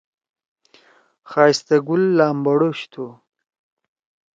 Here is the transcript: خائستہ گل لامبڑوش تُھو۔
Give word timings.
خائستہ 1.29 1.75
گل 1.87 2.03
لامبڑوش 2.17 2.79
تُھو۔ 2.91 3.05